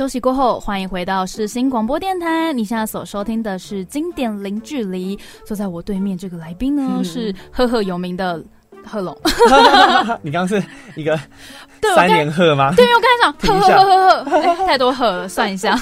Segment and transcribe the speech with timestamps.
[0.00, 2.54] 休息过后，欢迎回到世新广播电台。
[2.54, 5.14] 你现在所收听的是经典零距离。
[5.44, 8.42] 坐在我对面这个来宾呢，是赫赫有名的
[8.82, 9.14] 贺龙。
[10.24, 10.66] 你刚刚是
[10.96, 11.20] 一个
[11.94, 12.72] 三连贺吗？
[12.74, 15.78] 对，我刚才讲呵呵呵呵呵，太多贺了，算一下。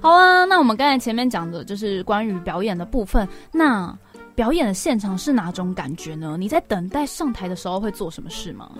[0.00, 3.26] 好啊，那我们刚才前面讲的就是关于表演的部分。
[3.50, 3.92] 那
[4.36, 6.36] 表演的现场是哪种感觉呢？
[6.38, 8.70] 你在等待上台的时候会做什么事吗？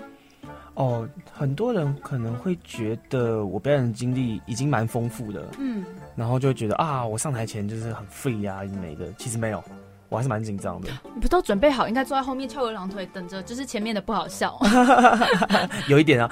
[0.75, 5.83] 哦，很多人可能会觉得我表演的经历已经蛮丰富的，嗯，
[6.15, 9.05] 然后就会觉得啊，我上台前就是很 free 啊，美的。
[9.17, 9.63] 其实没有，
[10.09, 10.89] 我还是蛮紧张的。
[11.13, 14.59] 你不都准备好，应该坐在后面翘二郎腿，等着就是前面的不好笑。
[15.87, 16.29] 有一点啊，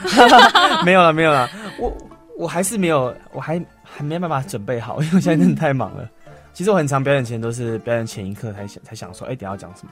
[0.84, 1.48] 没有了，没有了。
[1.80, 1.96] 我
[2.38, 6.10] 我还是没有，我还还没办法准备好，因为现在真的太忙了。
[6.54, 9.92] 其实我很常表演前都是表演前一刻才想才想说，哎，等下要讲什么？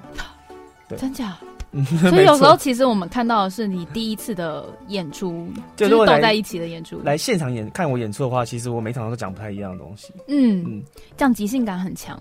[0.90, 1.38] 对，真假？
[2.10, 7.00] 所以有时候其实我们看到的是你第一次的演出，就是都在一起的演出。
[7.04, 10.12] 来现场演看我演出的话，其实我每场都讲不太一样的东西。
[10.28, 10.84] 嗯嗯，
[11.16, 12.20] 这样即兴感很强，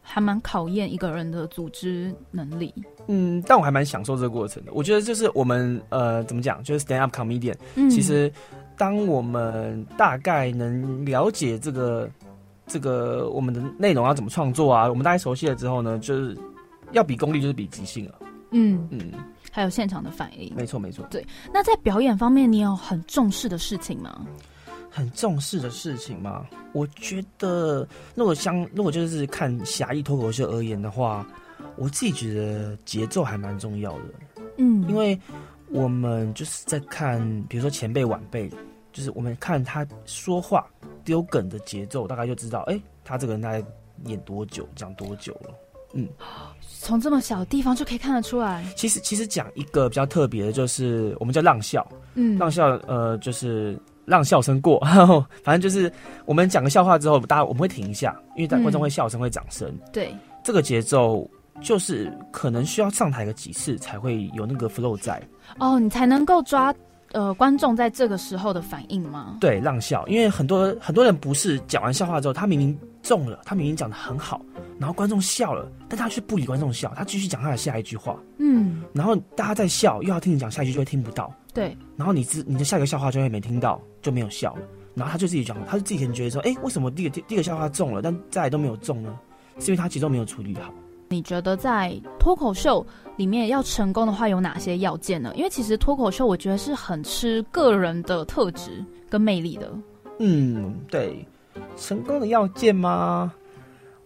[0.00, 2.72] 还蛮考验一个人的组织能力。
[3.08, 4.72] 嗯，但我还蛮享受这个过程的。
[4.72, 7.56] 我觉得就是我们呃，怎么讲，就是 stand up comedian。
[7.74, 8.32] 嗯其实
[8.78, 12.08] 当我们大概能了解这个
[12.66, 16.36] 这个我们的内容要怎么创作啊，我们大概熟悉了之后呢，就是
[16.92, 18.14] 要比功力，就是比即兴了。
[18.54, 19.12] 嗯嗯，
[19.50, 21.04] 还有现场的反应，没错没错。
[21.10, 24.24] 对，那在表演方面，你有很重视的事情吗？
[24.88, 26.46] 很重视的事情吗？
[26.72, 31.26] 我觉得，如果相如果就是看侠义脱口秀而言的话，
[31.76, 34.04] 我自己觉得节奏还蛮重要的。
[34.58, 35.18] 嗯，因为
[35.68, 38.48] 我们就是在看，比如说前辈晚辈，
[38.92, 40.64] 就是我们看他说话
[41.04, 43.60] 丢梗的节奏，大概就知道，哎，他这个人大概
[44.04, 45.52] 演多久，讲多久了。
[45.94, 46.08] 嗯。
[46.80, 48.62] 从这么小的地方就可以看得出来。
[48.76, 51.86] 其实，其实讲一个比较特别的，就是我们叫浪笑。
[52.14, 54.78] 嗯，浪笑，呃，就是让笑声过。
[55.42, 55.90] 反正就是
[56.26, 59.74] 我们讲个笑话之后，大家我们会停一下，因为观众会笑声，会掌声。
[59.94, 61.26] 对，这个节奏
[61.62, 65.22] 就是可能需要上台个几次才会有那个 flow 在。
[65.58, 66.74] 哦，你才能够抓
[67.14, 69.38] 呃观众在这个时候的反应吗？
[69.40, 74.42] 对，让笑，因为很多很多人不是讲完笑话之后，他明明中了，他明明讲的很好。
[74.78, 78.18] 然后观众笑了，但他却不理观众笑，他继续讲他的下一句话。
[78.38, 81.32] 嗯，然后大家在笑，又要听你讲下一句，就会听不到。
[81.54, 84.62] 对，然后你自你的下一个笑话就会没听到，就没有笑了。
[84.94, 89.16] 然后他就自己讲，他就自己可能觉得说，哎，为什么第一个第一个笑话中了，但再来都没有中呢？
[89.60, 90.74] 是因为他节奏没有处理好。
[91.14, 92.84] 你觉得在脱口秀
[93.16, 95.32] 里面要成功的话，有哪些要件呢？
[95.36, 99.70] 因为其实脱口秀我觉得是很吃个人的特质跟魅力的。
[100.18, 101.24] 嗯，对，
[101.76, 103.32] 成功的要件吗？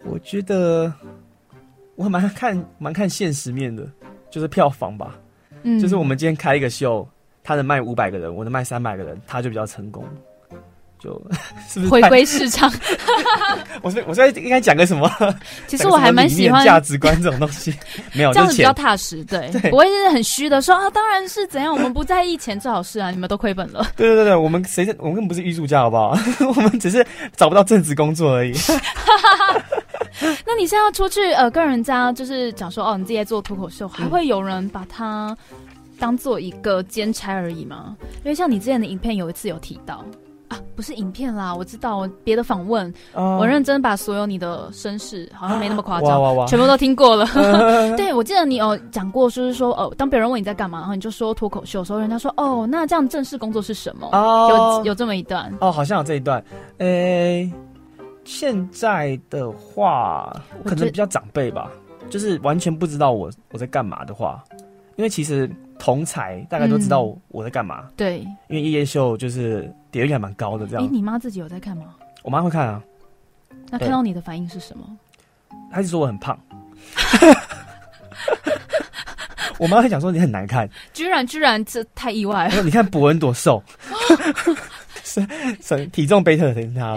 [0.05, 0.93] 我觉得
[1.95, 3.89] 我蛮看蛮看现实面的，
[4.29, 5.19] 就是票房吧。
[5.63, 7.07] 嗯，就是我们今天开一个秀，
[7.43, 10.05] 他能卖五百个人，我能卖三百个人，他就比较成功。
[10.99, 11.19] 就
[11.69, 12.71] 是不是回归市场？
[13.81, 15.09] 我说我在应该讲个什么？
[15.65, 17.73] 其实我还蛮喜欢价值观这种东西，
[18.13, 23.85] 没有这样子比较踏实，对，不会是很虚的说啊，当然是怎样，我们不在意钱最好是啊，你们都亏本了。
[23.95, 26.17] 对对对对，我们谁我们根本不是艺术家，好不好？
[26.45, 27.05] 我们只是
[27.35, 28.53] 找不到正职工作而已。
[30.45, 35.35] 那你现在要出去呃跟人家就是讲说哦，你自己在做脱口秀，还会有人把它
[35.97, 37.95] 当做一个兼差而已吗？
[38.23, 40.03] 因为像你之前的影片有一次有提到。
[40.49, 47.25] 啊，不是影片啦，我知道别的访问，我认真把所有你的身世，好像没那么夸张，全部都听过了。
[47.95, 54.09] 对，我记得你有讲过，就是说，哦，当别人问你在干嘛，然后你就说脱口秀，时候人家说，哦，那这样正式工作是什么？
[54.49, 55.53] 有有这么一段？
[55.61, 56.43] 哦，好像有这一段。
[56.79, 57.51] 诶，
[58.23, 60.35] 现在的话，
[60.65, 61.69] 可能比较长辈吧，
[62.09, 64.43] 就是完全不知道我我在干嘛的话，
[64.95, 65.49] 因为其实。
[65.81, 70.83] 同才大概都知道我在干嘛，对，因为夜夜秀就是点率还蛮高的，这样。
[70.83, 71.95] 哎，你妈自己有在看吗？
[72.23, 72.81] 我妈会看啊。
[73.69, 74.85] 那看到你的反应是什么？
[75.71, 76.39] 她就说我很胖。
[79.57, 80.69] 我妈会讲说你很难看。
[80.93, 82.63] 居然居然这太意外了。
[82.63, 83.61] 你看博文多瘦，
[85.03, 85.25] 是
[85.61, 86.95] 是体重贝特等他。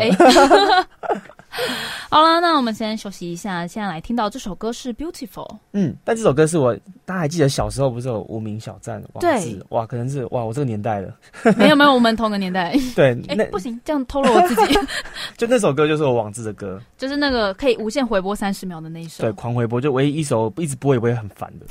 [2.12, 3.66] 好了，那我们先休息一下。
[3.66, 5.48] 现在来听到这首歌是《Beautiful》。
[5.72, 6.76] 嗯，但这首歌是我
[7.06, 9.20] 大家还记得小时候不是有无名小站网？
[9.22, 11.10] 对，哇，可能是哇，我这个年代的。
[11.56, 12.76] 没有没有，我们同个年代。
[12.94, 14.78] 对，哎不行，这样透露我自己。
[15.38, 19.22] 就那首歌就是我网志的歌，就是那个可以无限回播三十秒的那一首。
[19.22, 21.64] 对，狂回播就唯一一首一直播也不会很烦的。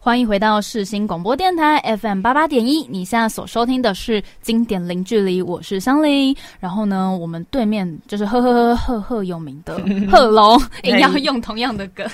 [0.00, 6.36] 欢迎回到世新广播电台 FM 八八点一，你现在所收听的是经典零距离，我是香菱。
[6.60, 9.80] 然后呢，我们对面 就是赫赫赫赫赫有名的
[10.10, 12.04] 贺龙， 也要用同样的歌。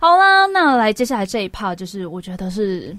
[0.00, 2.94] 好啦，那来接下来这一 part 就是我觉得是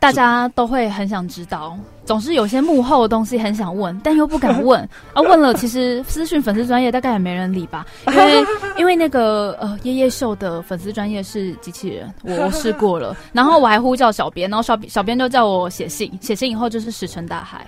[0.00, 4.80] 大家都会很想知道，总是有些幕后的东西很想问，但又不敢问
[5.12, 5.20] 啊。
[5.22, 8.44] 问了，其实私讯粉丝专业大概也没人理吧，因为
[8.78, 17.66] 因为那个呃夜夜秀的粉丝专业是机器人，我试过了， 然后我还呼叫小编，然后小小编就叫我写信，写信以后就是石沉大海。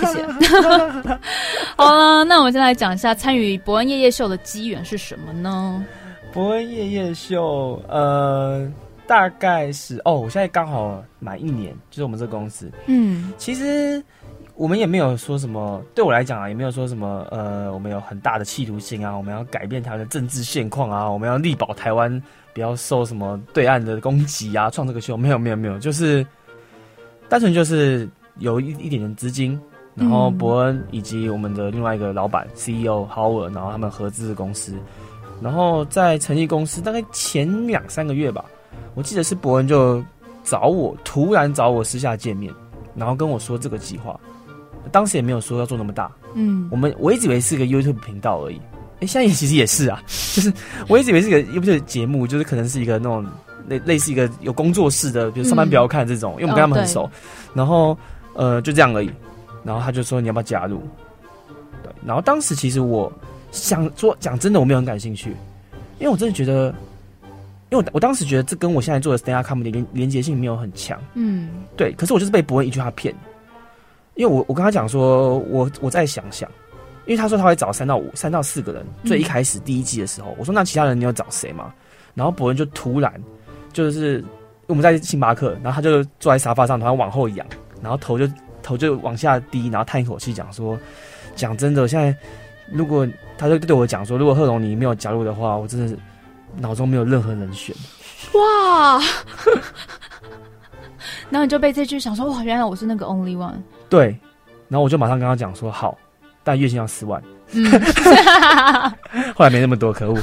[0.00, 0.26] 谢谢。
[1.76, 5.84] 好了，那我们先来讲一下参与伯恩夜夜秀的机缘是什么呢？
[6.32, 8.66] 伯恩夜夜秀，呃。
[9.08, 12.70] 大概是哦，我现在刚好满一年，就是我们这个公司。
[12.86, 14.04] 嗯，其实
[14.54, 22.22] 我们也没有说什么，对我来讲啊，也没有说什么，呃，我们有很大的企图心啊，我们要改变台湾的政治现况啊，我们要力保台湾
[22.52, 26.24] 不要受什么对岸的攻击啊，创这个秀没有没有没有，就是
[27.30, 28.06] 单纯就是
[28.40, 29.58] 有一一点点资金，
[29.94, 34.74] 然后伯恩以及我们的另外一个老板 CEO Howard，然后他们合资的公司，
[35.40, 38.44] 然后在成立公司大概前两三个月吧。
[38.94, 40.02] 我记得是伯恩就
[40.42, 42.52] 找我，突然找我私下见面，
[42.96, 44.18] 然后跟我说这个计划，
[44.90, 48.60] 当时也没有说要做那么大，嗯，我们我一直以为是个 YouTube 频道而已，
[49.00, 50.02] 哎，现在也其实也是啊，
[50.34, 50.52] 就是
[50.88, 53.24] 我一直以为是个 YouTube 节目，就是可能是一个那种
[53.68, 57.08] 类类似一个有工作室的，比如上班不要看这种，因为我们跟他们很熟，
[57.54, 57.96] 然后
[58.34, 59.10] 呃就这样而已，
[59.62, 60.80] 然后他就说你要不要加入？
[61.84, 63.12] 对，然后当时其实我
[63.52, 65.30] 想说讲真的，我没有很感兴趣，
[66.00, 66.74] 因为我真的觉得。
[67.70, 71.92] 因为我我当时觉得这跟我现在做的 stand up comedy 连连接性没有很强，嗯，对。
[71.92, 73.14] 可是我就是被伯恩一句话骗，
[74.14, 76.50] 因为我我跟他讲说，我我再想想，
[77.04, 81.74] 因为他说他会找三到五三到四个人，最一开始第一季的时候，我说那其他人你要找谁吗？
[82.14, 83.12] 然后伯恩就突然
[83.70, 84.24] 就是
[84.66, 87.46] 我们在星巴克，然后他就坐在沙发上，然后往后仰，
[87.82, 88.26] 然后头就
[88.62, 90.78] 头就往下低，然后叹一口气讲说，
[91.36, 92.16] 讲真的，现在
[92.72, 93.06] 如果
[93.36, 95.98] 他就对我讲说，如果贺龙你没有加入的话，我真的是。
[96.56, 97.74] 脑中没有任何人选，
[98.34, 99.00] 哇！
[101.30, 103.56] 然后你就被这句想说哇，原来我是那个 only one。
[103.88, 104.18] 对，
[104.68, 105.96] 然后我就马上跟他讲说好，
[106.42, 107.22] 但月薪要四万。
[107.52, 107.64] 嗯
[109.34, 110.18] 后来没那么多，可恶。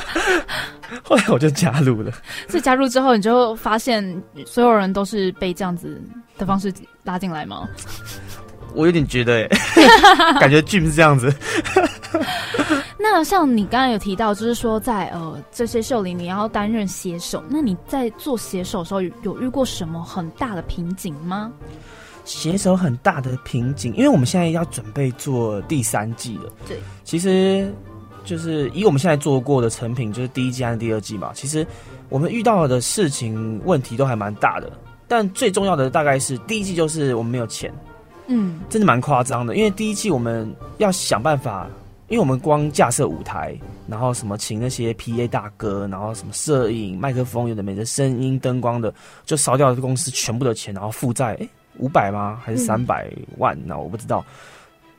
[1.02, 2.12] 后来我就加入了。
[2.48, 6.00] 所以加入之后，你就发现所有人都是被这样子
[6.36, 6.72] 的方式
[7.04, 7.68] 拉进来吗？
[8.76, 9.48] 我有点觉得，
[10.38, 11.34] 感觉 Jim 是这样子。
[12.98, 21.50] 那像你刚刚有提到，就是说在呃这些秀里你要担任写手，那你在做写手的时候有遇过什么很大的瓶颈吗？
[22.24, 26.52] 写手很大的瓶颈，因为我们现在要准备做第三季了。
[26.66, 27.72] 对，其实
[28.24, 31.30] 就是以我们现在做过的成品，就是第一季和第二季嘛。
[31.34, 31.64] 其实
[32.08, 34.72] 我们遇到的事情问题都还蛮大的，
[35.06, 37.72] 但最重要的大概是第一季就是我们没有钱。
[38.26, 41.68] 嗯，真的蛮夸张的，因为第一季我们要想办法。
[42.08, 43.52] 因为我们光架设舞台，
[43.88, 48.94] 然后什么请那些 P A 大哥，然后什么摄影、麦克风，有的没的，声音、灯光的，
[49.24, 52.40] 就烧掉公司全部的钱，然后负债，哎，五百吗？
[52.44, 53.58] 还是三百万？
[53.66, 54.24] 呢我不知道。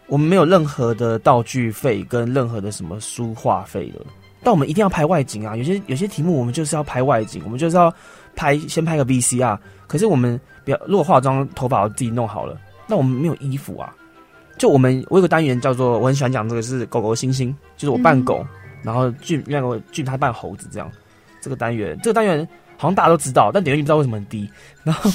[0.08, 4.02] 我们没有任何的道具费跟任何的什么书画费的，
[4.44, 5.56] 但我们一定要拍外景啊！
[5.56, 7.94] 有些有些题目我们就是要拍外景，我们就是要
[8.36, 9.58] 拍先拍个 V C R。
[9.88, 13.94] 可是我们不要，如果化妆头发我自己弄好了，那我们没有衣服啊。
[14.58, 18.44] 就我们，我有个单元叫做，我很喜欢讲这个是狗狗星星，就是我扮狗，
[18.82, 20.92] 然后俊那个俊他扮猴子这样。
[21.40, 22.46] 这个单元，这个单元
[22.76, 24.50] 好像大家都知道，但点击率不知道为什么很低。
[24.84, 25.12] 然后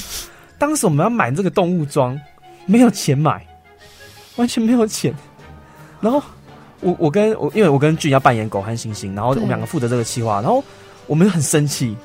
[0.58, 2.16] 当时我们要买这个动物装，
[2.66, 3.44] 没有钱买，
[4.36, 5.12] 完全没有钱。
[6.00, 6.22] 然后
[6.78, 10.62] 我我跟我因为我跟俊要扮演狗和星星，然后我们两个负责这个企划，然后
[11.08, 11.96] 我们很生气，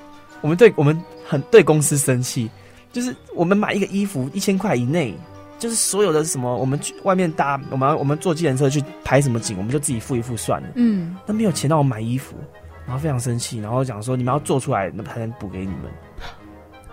[0.42, 2.50] 我们对我们很对公司生气，
[2.92, 5.14] 就是我们买一个衣服一千块以内。
[5.58, 10.68] 就是所有的什么，我们去外面搭，我们我们坐计程车去拍什么景，我们就自己付一付算了。
[10.76, 12.36] 嗯，那没有钱让我买衣服，
[12.86, 15.92] 然后非常生气，然后讲说你们要做出来，那才能补给你们。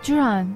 [0.01, 0.51] 居然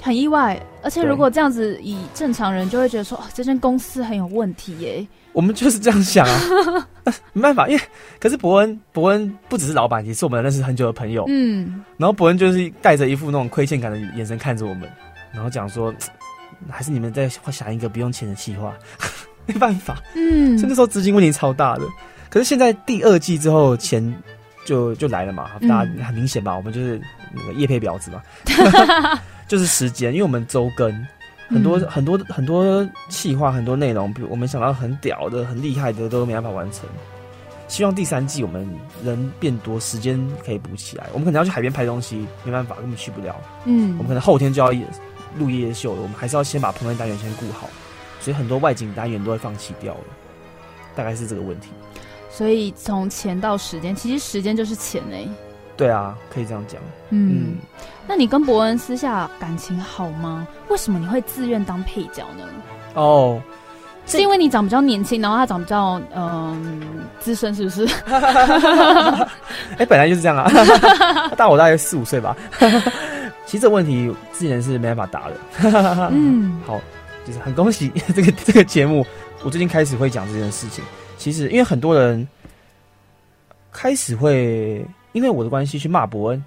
[0.00, 5.06] 很意外，而且如果这样子，以正常人就会觉得说，哦，这间公司很有问题耶。
[5.32, 6.88] 我们就是这样想啊，
[7.32, 7.82] 没办法，因为
[8.20, 11.24] 可是伯恩伯恩不只是老板，也是我们认识很久的朋友。
[11.28, 14.88] 嗯，然后伯恩就是带着一副那种亏欠感的眼神看着我们，
[15.32, 15.92] 然后讲说。
[16.70, 18.74] 还是你们在想一个不用钱的计划，
[19.46, 21.82] 没办法，嗯，那时候资金问题超大的。
[22.30, 24.14] 可是现在第二季之后钱
[24.64, 26.56] 就就来了嘛，大家很明显吧？
[26.56, 27.00] 我们就是
[27.32, 28.22] 那个叶配婊子嘛，
[29.46, 31.06] 就是时间，因为我们周更
[31.48, 36.88] 很多很多很多企划很多内容，比如我们想到很屌的、很厉害的都没办法完成。
[37.68, 38.68] 希望第三季我们
[39.04, 41.06] 人变多，时间可以补起来。
[41.12, 43.34] 我们可能要去海边拍东西，没办法，根本去不了。
[43.64, 44.72] 嗯，我们可能后天就要。
[45.38, 47.68] 录夜秀了，我们还是要先把棚内单元先顾好，
[48.20, 50.04] 所以很多外景单元都会放弃掉了，
[50.94, 51.70] 大概是这个问题。
[52.30, 55.26] 所以从钱到时间，其实时间就是钱哎。
[55.76, 56.80] 对啊，可以这样讲。
[57.10, 57.56] 嗯，
[58.06, 60.46] 那你跟伯恩私下感情好吗？
[60.68, 62.44] 为什么你会自愿当配角呢？
[62.94, 63.40] 哦，
[64.06, 66.80] 是因为你长比较年轻，然后他长比较嗯
[67.18, 67.84] 资深，是不是？
[69.78, 70.48] 哎，本来就是这样啊，
[71.36, 72.36] 大我大概四五岁吧。
[73.46, 75.36] 其实这问题之前是没办法答的。
[76.10, 76.80] 嗯， 好，
[77.26, 79.04] 就是很恭喜 这个这个节目，
[79.42, 80.82] 我最近开始会讲这件事情。
[81.16, 82.26] 其实因为很多人
[83.72, 86.44] 开始会因为我的关系去骂伯恩，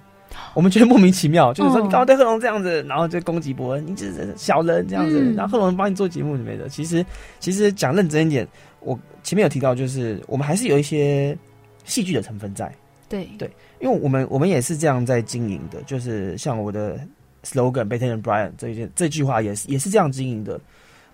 [0.54, 6.68] 我们觉得莫名其妙，就是说你干嘛对贺龙这样子，然后就攻击伯恩，你只是小人这样子，然后贺龙帮你做节目什么的。
[6.68, 7.04] 其实
[7.40, 8.46] 其实讲认真一点，
[8.80, 11.36] 我前面有提到，就是我们还是有一些
[11.84, 12.72] 戏剧的成分在。
[13.08, 16.98] 对对，因为我们我们也是这样在经营的，就是像我的
[17.44, 20.60] slogan b e t t e r Brian” 这件这句话也是也是这样经营的。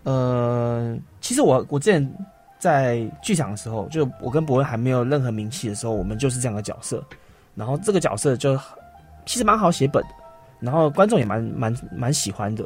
[0.04, 2.12] 呃，其实我我之前
[2.58, 7.04] 在剧场的时候，就我跟伯恩还没有任何名气的时候，我们就是这样的角色。
[7.54, 8.58] 然后这个角色就
[9.26, 10.08] 其实蛮好写本的，
[10.60, 12.64] 然后观众也蛮蛮蛮喜欢的，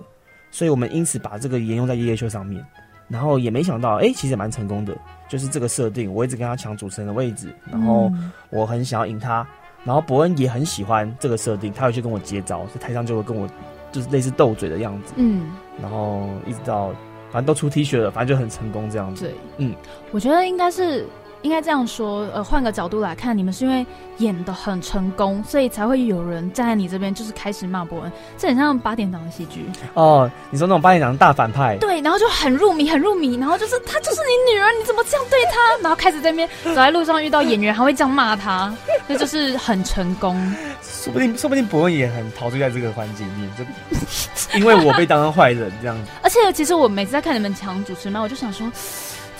[0.50, 2.64] 所以我们因此把这个沿用在夜夜秀上面。
[3.08, 4.94] 然后也没想到，哎，其实蛮成功的。
[5.30, 8.12] 就是这个设定，我一直跟他抢主持人的位置，然后
[8.50, 9.46] 我很想要赢他，
[9.84, 13.48] 然后伯恩也很喜欢这个设定，他会去跟我接招，在台上就会跟我
[13.90, 16.88] 就是类似斗嘴的样子，嗯，然后一直到
[17.30, 19.24] 反正都出 T 恤了，反正就很成功这样子。
[19.24, 19.74] 对，嗯，
[20.10, 21.06] 我觉得应该是。
[21.42, 23.86] 应该这样说，呃，换个角度来看，你们是因为
[24.18, 29.64] 演的很成功，所以才会有人站在你这边，就是开始骂伯恩，这很像八点档的戏剧
[29.94, 30.28] 哦。
[30.50, 35.82] 你说那种八点档大反派，对，然后就很入迷，很入迷，然后就是他就是你女儿，你怎么这样对她？
[35.82, 38.74] 然后开始在那边走在路上遇到演员，还会这样骂他，
[39.06, 40.36] 那就是很成功。
[40.82, 43.64] 说不定，说不定伯恩也很陶醉在这个环境里面，就
[44.58, 45.96] 因为我被当成坏人这样。
[46.20, 48.70] 而且，其实我每次在看你们抢主持嘛，我就想说。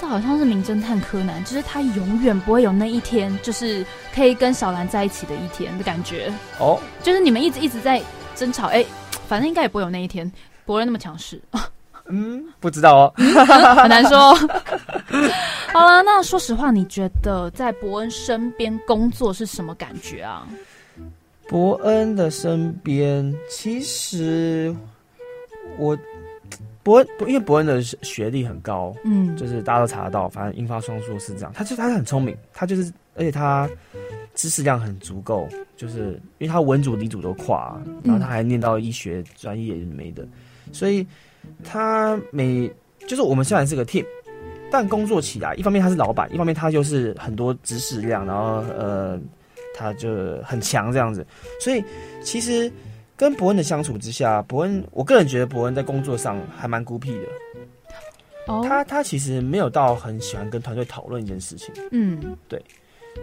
[0.01, 6.33] 这好像是名侦探柯南，就是他永远不会有那一天，就是可以跟小兰在一起的一天的感觉。
[6.61, 8.01] 哦，就是你们一直一直在
[8.37, 8.85] 争吵，哎，
[9.27, 10.31] 反正应该也不会有那一天。
[10.65, 11.41] 伯恩那么强势，
[12.07, 14.35] 嗯，不知道哦， 很难说。
[15.73, 20.47] 好了，那说实话，你觉得在伯恩身边工作是什么感觉啊？
[21.49, 24.73] 伯恩的身边，其实
[25.77, 25.99] 我。
[26.83, 31.53] 伯恩，因为伯恩的学历很高，嗯，就是大家都查得到，反正英法双硕是这样。
[31.55, 33.69] 他就他是很聪明，他就是，而且他
[34.35, 40.27] 知识量很足够，就是因为他文组理组都跨，然后他还念到医学专业没的，
[40.73, 41.07] 所以
[41.63, 42.71] 他每
[43.07, 44.05] 就是我们虽然是个 team，
[44.71, 49.19] 但工作起来，一方面他是老板，一方面他就是很多知识量，然后呃，
[49.75, 51.27] 他就很强这样子，
[51.61, 51.85] 所以
[52.23, 52.73] 其实。
[53.19, 57.25] 跟伯恩的相处之下，伯恩，我个人觉得伯恩在工作上还蛮孤僻的。
[58.47, 61.75] 哦，他他其实没有到很喜欢跟团队讨论一件事情。
[61.91, 62.65] 嗯，对，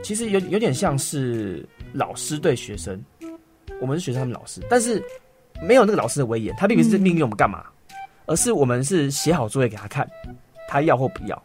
[0.03, 3.01] 其实有有点像是老师对学生，
[3.79, 5.01] 我们是学生，他们老师，但是
[5.61, 7.63] 没有那个老师的威严，他并不是命令我们干嘛，
[8.25, 10.05] 而是我们是写好作业给他看，
[10.67, 11.43] 他要或不要。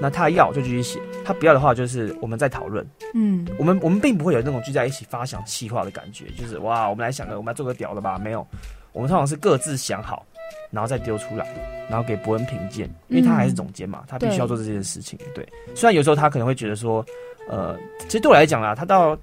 [0.00, 2.86] 那他要就继续写，他不要的话就是我们在讨论。
[3.14, 8.18] 嗯，我们我们并不会有那种聚在一起发想气话的感觉，就是哇，我们来想个，我们来做个屌的吧？
[8.18, 8.46] 没有，
[8.92, 10.26] 我们通常是各自想好，
[10.70, 11.46] 然后再丢出来，
[11.88, 15.18] 然后给伯恩评鉴，因为他还是总监嘛，他必须要做这件事情。
[15.34, 17.04] 对，虽然有时候他可能会觉得说，
[17.48, 19.16] 呃，其实对我来讲啦，他到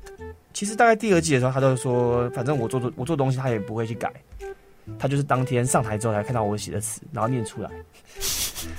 [0.53, 4.11] 其实大概第二季的时候，他都说，反正我做做我做东西，他也不会去改，
[4.97, 7.69] 他就是当天上台之后才看到我写的词，然后念出来。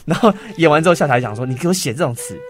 [0.04, 2.38] 然后演完之后下台讲说：“你给我写这种词。”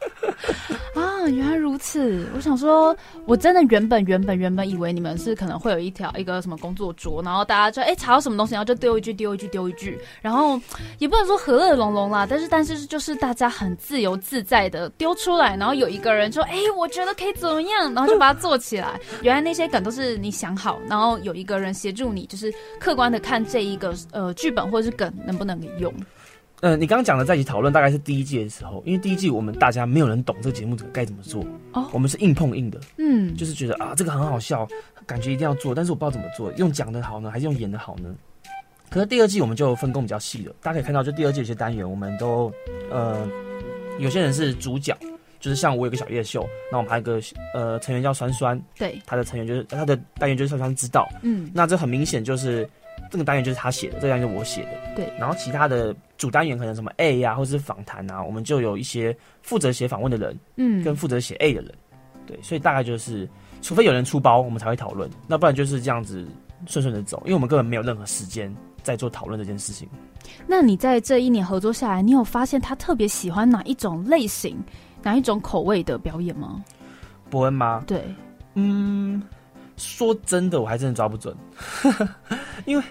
[0.94, 2.26] 啊，原来如此！
[2.34, 10.60] 我想说，我真的原本原本原本以为你们是可能会有一条一个什么工作桌，然后大家就哎查到什么东西，然后就丢一句丢一句丢一句，然后
[10.98, 18.98] 也不能说和乐融融啦，但是但是就是大家很自由自在的丢出来，然后有一个人说：“哎，我觉得可以怎么样？”然后就把它做起来。
[19.22, 25.92] 原来那些梗都是你想好，然后有一个人协助你，就是客观的看这一个呃剧本或者是梗能不能用。
[26.62, 34.68] 嗯，你刚刚讲的在一起讨论大概是第一季的时候，因为第一季我们大家没有人懂这个节目该怎么做，哦，我们是硬碰硬的，嗯，就是觉得啊这个很好笑，
[35.06, 38.14] 感觉一定要做，但是我不知道怎么做，用讲的好呢，还是用演的好呢？
[38.90, 42.52] 可是第二季我们就分工比较细了，大家可以看到，就第二季有些单元我们都，
[42.90, 43.26] 呃，
[43.98, 44.94] 有些人是主角，
[45.38, 47.18] 就是像我有个小夜秀，那我们还有个
[47.54, 52.68] 呃成员叫酸酸，对，他的成员就是他的单元就是酸酸知道，嗯，那这很明显就是。
[53.10, 54.70] 这个单元就是他写的，这个单元是我写的。
[54.96, 61.72] 对，然后其他的主单元可能什么 A 呀，或者是访谈啊，我们就有一些负责写访问的人，嗯，跟负责写 A 的人。
[62.26, 63.28] 对，所以大概就是，
[63.62, 66.24] 除非有人出包，我们才会讨论，那不然就是这样子
[66.66, 69.88] 顺顺的走，因为我们根本没有任何时间在做讨论这件事情。
[70.46, 74.56] 那你在这一年合作下来，你有发现他特别喜欢哪一种类型、
[75.02, 76.62] 哪一种口味的表演吗？
[77.28, 77.82] 伯恩吗？
[77.86, 78.04] 对，
[78.54, 79.20] 嗯，
[79.80, 81.34] 说真的，我还真的抓不准，
[82.66, 82.84] 因为。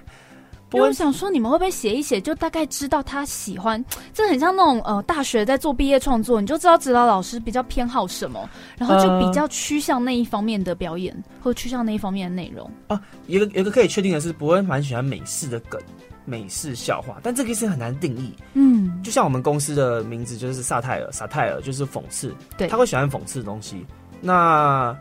[0.72, 3.84] 我想说，你们会不会写一写，就大概知道他喜欢？
[4.14, 13.02] 这很像那种呃，大学在做毕业创作，你就知道指导老师比较偏好什么，然后就比较趋向那一方面的表演，或趋向那一方面的内容啊。
[13.26, 15.82] 一个一个可以确定的是，不会蛮喜欢美式的梗、
[16.24, 18.32] 美式笑话，但这个是很难定义。
[18.54, 23.84] 嗯，就像我们公司的名字就是萨泰尔，萨泰尔就是讽刺，对，他会喜欢讽刺的东西。
[24.22, 24.96] 那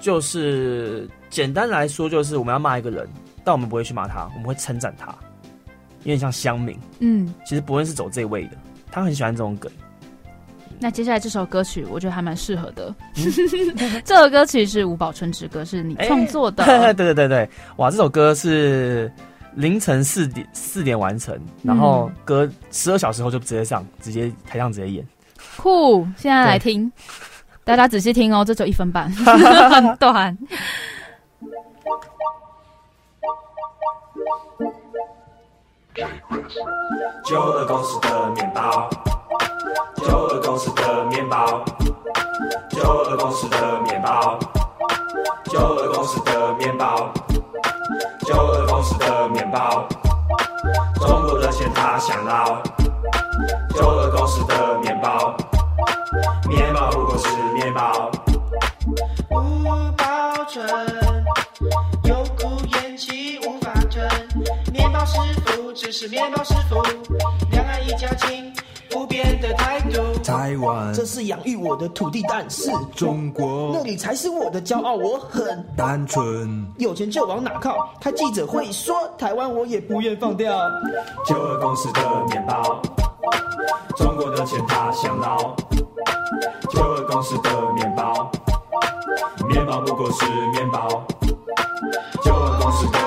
[0.00, 3.08] 就是简单来说，就是我们要骂一个人。
[3.42, 6.78] 但我们不会去骂他，我们会称赞他，有点像乡民。
[7.00, 8.56] 嗯，其实伯恩是走这位的，
[8.90, 9.70] 他很喜欢这种梗。
[10.78, 12.94] 那接下来这首歌曲，我觉得还蛮适合的。
[14.02, 16.64] 这首歌曲是《吴宝春之歌》，是你创作的。
[16.64, 19.12] 对 对对对，哇，这首歌是
[19.54, 25.06] 凌晨四点四点完成，然后歌十二小时后就直接上，直接台上直接演。
[25.58, 26.90] 酷，现在来听，
[27.62, 30.34] 大家仔细听哦，这只有一分半， 很短。
[35.94, 38.90] 九二公司的面包，
[40.04, 41.64] 九二公司的面包，
[42.70, 44.36] 九二公司的面包，
[45.44, 47.12] 九二公司的面包，
[48.26, 49.86] 九二公司的面包，
[50.96, 52.60] 中国的钱他想捞，
[53.76, 55.36] 九二公司的面包，
[56.48, 58.10] 面包不过是面包，
[59.28, 59.40] 不
[59.96, 60.66] 保存，
[66.04, 66.82] 是面包师傅，
[67.50, 68.52] 两岸一家亲，
[68.90, 70.02] 不变的态度。
[70.22, 74.92] 台湾，这是养育我的土地，但是中国，那里才是我的骄傲。
[74.92, 77.88] 我很单纯，有钱就往哪靠。
[78.02, 80.54] 开记者会说台湾，我也不愿放掉。
[81.26, 82.82] 九二公司的面包，
[83.96, 85.56] 中国的钱他想捞。
[86.68, 88.30] 九二公司的面包，
[89.48, 91.02] 面包不过是面包。
[92.22, 92.98] 九二公司的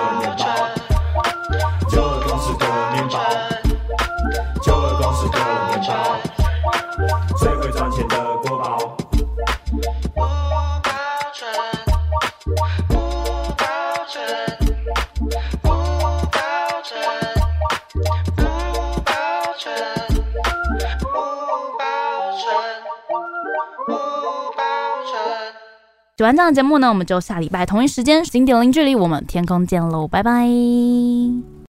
[26.17, 30.47] 喜欢这样的节目呢，我们就下礼拜同一时间，经典零距离，我们天空见喽，拜拜。